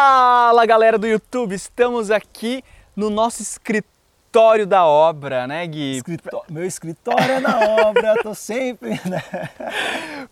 [0.00, 2.62] Fala galera do YouTube, estamos aqui
[2.94, 6.00] no nosso escritório da obra, né Gui?
[6.48, 9.20] Meu escritório é na obra, tô sempre, né?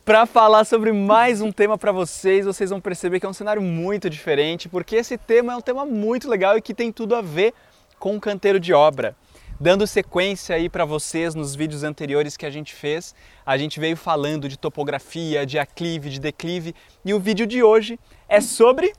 [0.05, 3.61] Para falar sobre mais um tema para vocês, vocês vão perceber que é um cenário
[3.61, 7.21] muito diferente, porque esse tema é um tema muito legal e que tem tudo a
[7.21, 7.53] ver
[7.99, 9.17] com o canteiro de obra.
[9.59, 13.97] Dando sequência aí para vocês nos vídeos anteriores que a gente fez, a gente veio
[13.97, 16.73] falando de topografia, de aclive, de declive,
[17.05, 17.99] e o vídeo de hoje
[18.29, 18.93] é sobre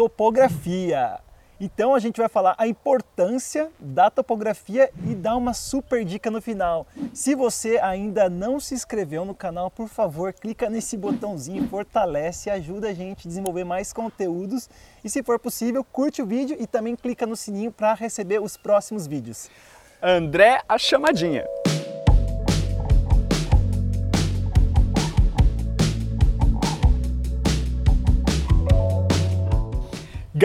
[0.00, 1.20] topografia.
[1.60, 6.40] Então a gente vai falar a importância da topografia e dar uma super dica no
[6.40, 6.86] final.
[7.12, 12.50] Se você ainda não se inscreveu no canal, por favor, clica nesse botãozinho, fortalece e
[12.50, 14.70] ajuda a gente a desenvolver mais conteúdos.
[15.04, 18.56] E se for possível, curte o vídeo e também clica no sininho para receber os
[18.56, 19.50] próximos vídeos.
[20.02, 21.44] André, a chamadinha.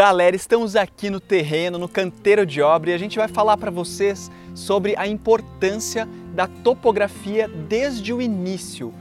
[0.08, 3.72] Galera, estamos aqui no terreno, no canteiro de obra, e a gente vai falar para
[3.72, 8.94] vocês sobre a importância da topografia desde o início.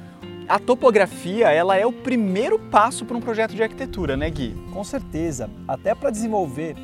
[0.48, 4.56] A topografia, ela é o primeiro passo para um projeto de arquitetura, né, Gui?
[4.72, 5.50] Com certeza.
[5.68, 6.74] Até para desenvolver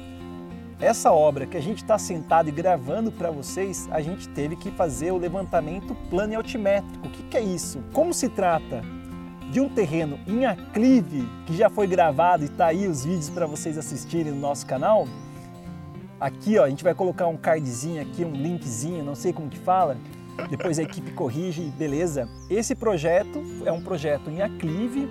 [0.78, 4.70] essa obra que a gente está sentado e gravando para vocês, a gente teve que
[4.72, 7.06] fazer o levantamento plano e altimétrico.
[7.06, 7.82] O que, que é isso?
[7.90, 8.82] Como se trata
[9.50, 13.46] de um terreno em aclive, que já foi gravado e está aí os vídeos para
[13.46, 15.08] vocês assistirem no nosso canal.
[16.20, 19.58] Aqui ó, a gente vai colocar um cardzinho aqui, um linkzinho, não sei como que
[19.58, 19.96] fala,
[20.48, 22.28] depois a equipe corrige, beleza?
[22.48, 25.08] Esse projeto é um projeto em aclive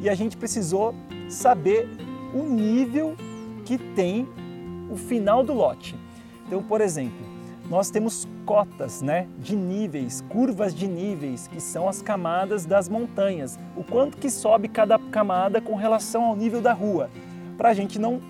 [0.00, 0.94] e a gente precisou
[1.28, 1.88] saber
[2.32, 3.14] o nível
[3.64, 4.26] que tem
[4.90, 5.94] o final do lote.
[6.46, 7.33] Então, por exemplo,
[7.68, 13.58] nós temos cotas né, de níveis, curvas de níveis, que são as camadas das montanhas.
[13.76, 17.10] O quanto que sobe cada camada com relação ao nível da rua,
[17.56, 18.20] para a gente não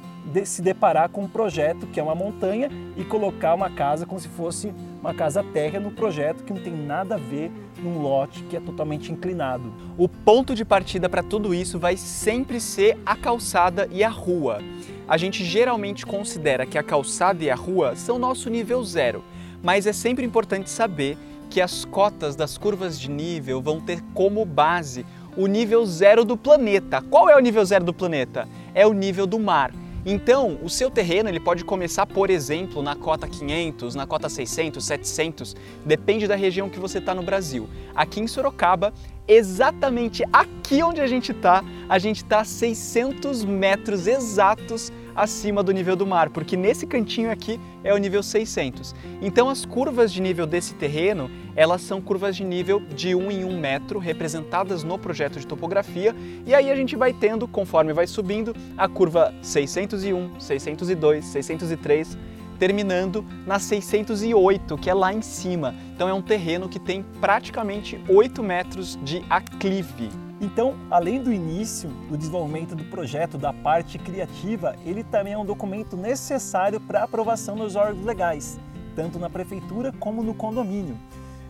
[0.45, 4.29] se deparar com um projeto que é uma montanha e colocar uma casa como se
[4.29, 8.57] fosse uma casa térrea no projeto que não tem nada a ver num lote que
[8.57, 9.73] é totalmente inclinado.
[9.98, 14.61] O ponto de partida para tudo isso vai sempre ser a calçada e a rua.
[15.07, 19.23] A gente geralmente considera que a calçada e a rua são nosso nível zero,
[19.64, 21.17] mas é sempre importante saber
[21.48, 26.36] que as cotas das curvas de nível vão ter como base o nível zero do
[26.36, 27.01] planeta.
[27.01, 28.47] Qual é o nível zero do planeta?
[28.75, 29.73] É o nível do mar.
[30.07, 34.85] Então, o seu terreno ele pode começar, por exemplo, na cota 500, na cota 600,
[34.85, 37.67] 700, depende da região que você está no Brasil.
[37.95, 38.92] Aqui em Sorocaba,
[39.27, 45.73] exatamente aqui onde a gente está, a gente está a 600 metros exatos acima do
[45.73, 48.95] nível do mar, porque nesse cantinho aqui é o nível 600.
[49.20, 53.45] Então as curvas de nível desse terreno, elas são curvas de nível de 1 em
[53.45, 56.14] 1 metro, representadas no projeto de topografia,
[56.47, 62.19] e aí a gente vai tendo, conforme vai subindo, a curva 601, 602, 603,
[62.58, 65.75] terminando na 608, que é lá em cima.
[65.95, 70.23] Então é um terreno que tem praticamente 8 metros de aclive.
[70.45, 75.45] Então, além do início do desenvolvimento do projeto, da parte criativa, ele também é um
[75.45, 78.61] documento necessário para aprovação nos órgãos legais,
[78.95, 80.99] tanto na prefeitura como no condomínio.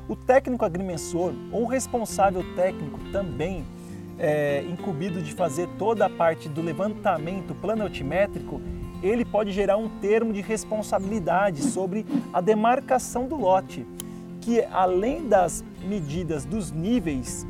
[0.08, 3.64] O técnico agrimensor ou responsável técnico também
[4.16, 8.62] é, incumbido de fazer toda a parte do levantamento plano altimétrico,
[9.02, 13.84] ele pode gerar um termo de responsabilidade sobre a demarcação do lote,
[14.40, 17.44] que além das medidas dos níveis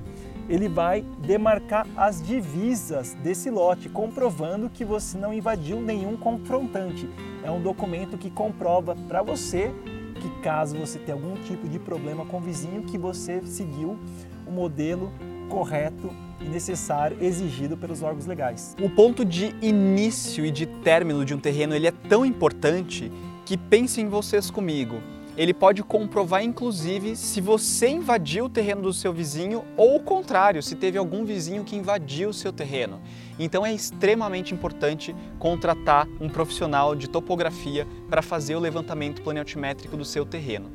[0.48, 7.08] ele vai demarcar as divisas desse lote, comprovando que você não invadiu nenhum confrontante.
[7.42, 9.72] É um documento que comprova para você
[10.20, 13.98] que caso você tenha algum tipo de problema com o vizinho, que você seguiu
[14.46, 15.12] o modelo
[15.50, 16.10] correto
[16.40, 18.74] e necessário exigido pelos órgãos legais.
[18.80, 23.12] O ponto de início e de término de um terreno ele é tão importante
[23.44, 24.96] que pensem vocês comigo
[25.36, 30.62] ele pode comprovar inclusive se você invadiu o terreno do seu vizinho ou o contrário,
[30.62, 33.00] se teve algum vizinho que invadiu o seu terreno.
[33.38, 40.04] Então é extremamente importante contratar um profissional de topografia para fazer o levantamento planeotimétrico do
[40.04, 40.70] seu terreno.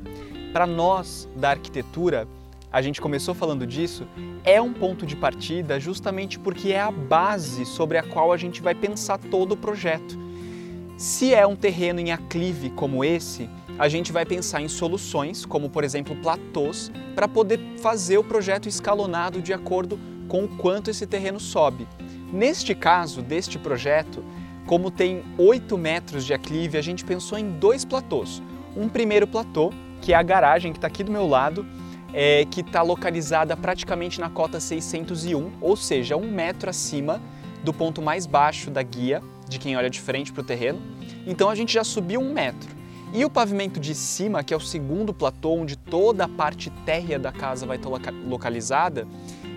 [0.52, 2.28] Para nós da arquitetura,
[2.72, 4.06] a gente começou falando disso,
[4.44, 8.60] é um ponto de partida justamente porque é a base sobre a qual a gente
[8.60, 10.18] vai pensar todo o projeto.
[10.96, 13.48] Se é um terreno em aclive como esse,
[13.80, 18.68] a gente vai pensar em soluções, como por exemplo platôs, para poder fazer o projeto
[18.68, 19.98] escalonado de acordo
[20.28, 21.88] com o quanto esse terreno sobe.
[22.30, 24.22] Neste caso, deste projeto,
[24.66, 28.42] como tem 8 metros de aclive, a gente pensou em dois platôs.
[28.76, 29.72] Um primeiro platô,
[30.02, 31.66] que é a garagem que está aqui do meu lado,
[32.12, 37.18] é, que está localizada praticamente na cota 601, ou seja, um metro acima
[37.64, 40.82] do ponto mais baixo da guia de quem olha de frente para o terreno.
[41.26, 42.79] Então a gente já subiu um metro.
[43.12, 47.18] E o pavimento de cima, que é o segundo platô, onde toda a parte térrea
[47.18, 47.90] da casa vai estar
[48.24, 49.04] localizada,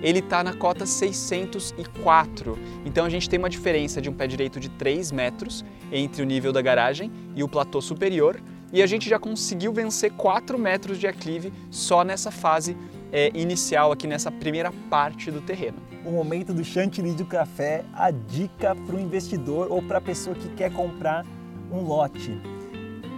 [0.02, 2.58] ele está na cota 604.
[2.84, 6.26] Então a gente tem uma diferença de um pé direito de 3 metros entre o
[6.26, 8.42] nível da garagem e o platô superior,
[8.72, 12.76] e a gente já conseguiu vencer 4 metros de aclive só nessa fase
[13.12, 15.78] é, inicial, aqui nessa primeira parte do terreno.
[16.04, 20.36] O momento do chantilly do café, a dica para o investidor ou para a pessoa
[20.36, 21.24] que quer comprar
[21.72, 22.53] um lote.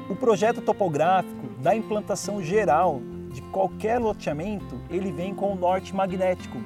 [0.07, 6.59] O projeto topográfico da implantação geral de qualquer loteamento, ele vem com o norte magnético,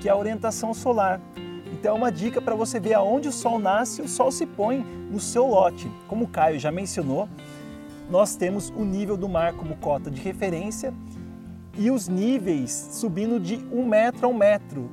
[0.00, 1.20] que é a orientação solar.
[1.72, 4.46] Então é uma dica para você ver aonde o sol nasce e o sol se
[4.46, 4.78] põe
[5.10, 5.90] no seu lote.
[6.06, 7.28] Como o Caio já mencionou,
[8.08, 10.94] nós temos o nível do mar como cota de referência
[11.76, 14.88] e os níveis subindo de um metro a um metro,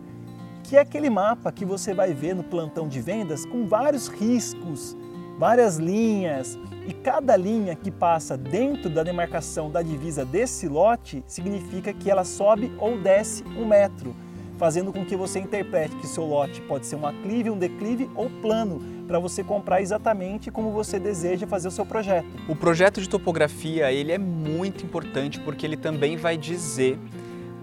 [0.63, 4.97] que é aquele mapa que você vai ver no plantão de vendas com vários riscos,
[5.41, 6.55] várias linhas,
[6.87, 12.23] e cada linha que passa dentro da demarcação da divisa desse lote significa que ela
[12.23, 14.15] sobe ou desce um metro
[14.59, 18.29] fazendo com que você interprete que seu lote pode ser um aclive, um declive ou
[18.29, 22.27] plano, para você comprar exatamente como você deseja fazer o seu projeto.
[22.47, 26.99] O projeto de topografia ele é muito importante porque ele também vai dizer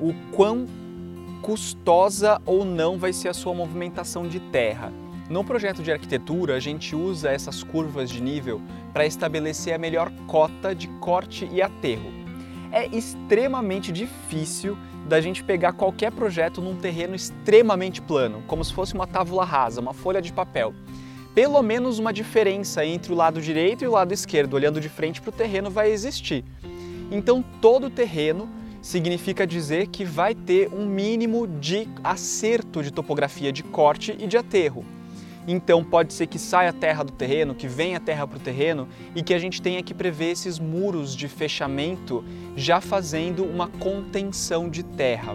[0.00, 0.66] o quão
[1.42, 4.92] custosa ou não vai ser a sua movimentação de terra.
[5.28, 8.62] No projeto de arquitetura, a gente usa essas curvas de nível
[8.94, 12.10] para estabelecer a melhor cota de corte e aterro.
[12.72, 14.76] É extremamente difícil
[15.06, 19.82] da gente pegar qualquer projeto num terreno extremamente plano, como se fosse uma tábula rasa,
[19.82, 20.72] uma folha de papel.
[21.34, 25.20] Pelo menos uma diferença entre o lado direito e o lado esquerdo, olhando de frente
[25.20, 26.42] para o terreno, vai existir.
[27.10, 28.48] Então, todo terreno
[28.80, 34.38] significa dizer que vai ter um mínimo de acerto de topografia de corte e de
[34.38, 34.84] aterro.
[35.50, 38.86] Então pode ser que saia terra do terreno, que venha terra para o terreno
[39.16, 42.22] e que a gente tenha que prever esses muros de fechamento
[42.54, 45.34] já fazendo uma contenção de terra.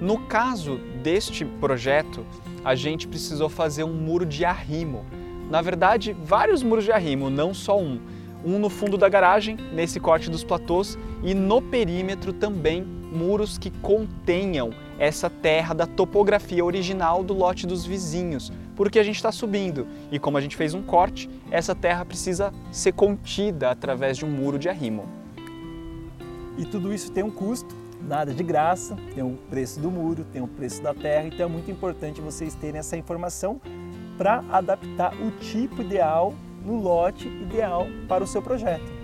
[0.00, 2.24] No caso deste projeto,
[2.64, 5.04] a gente precisou fazer um muro de arrimo.
[5.50, 8.00] Na verdade, vários muros de arrimo, não só um.
[8.42, 13.70] Um no fundo da garagem, nesse corte dos platôs, e no perímetro também muros que
[13.70, 19.86] contenham essa terra da topografia original do lote dos vizinhos, porque a gente está subindo
[20.10, 24.30] e como a gente fez um corte, essa terra precisa ser contida através de um
[24.30, 25.06] muro de arrimo.
[26.56, 30.42] E tudo isso tem um custo, nada de graça, tem o preço do muro, tem
[30.42, 33.60] o preço da terra, então é muito importante vocês terem essa informação
[34.16, 36.34] para adaptar o tipo ideal
[36.64, 39.03] no lote ideal para o seu projeto.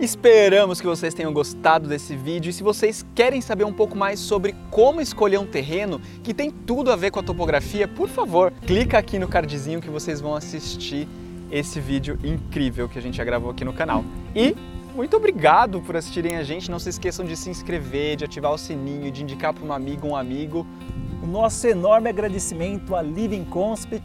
[0.00, 4.20] Esperamos que vocês tenham gostado desse vídeo e se vocês querem saber um pouco mais
[4.20, 8.52] sobre como escolher um terreno que tem tudo a ver com a topografia, por favor,
[8.64, 11.08] clica aqui no cardzinho que vocês vão assistir
[11.50, 14.04] esse vídeo incrível que a gente já gravou aqui no canal.
[14.36, 14.54] E
[14.94, 16.70] muito obrigado por assistirem a gente.
[16.70, 20.06] Não se esqueçam de se inscrever, de ativar o sininho, de indicar para um amigo,
[20.06, 20.64] um amigo.
[21.20, 24.04] O nosso enorme agradecimento à Living Conspet,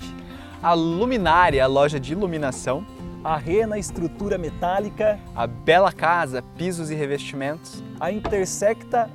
[0.61, 2.83] a Luminária, a loja de iluminação,
[3.23, 9.09] a Rena Estrutura Metálica, a Bela Casa, pisos e revestimentos, a Intersecta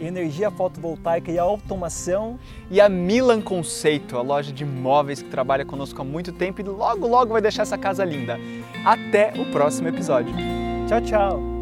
[0.00, 2.38] Energia Fotovoltaica e Automação
[2.70, 6.64] e a Milan Conceito, a loja de móveis que trabalha conosco há muito tempo e
[6.64, 8.38] logo logo vai deixar essa casa linda.
[8.84, 10.32] Até o próximo episódio.
[10.86, 11.57] Tchau, tchau!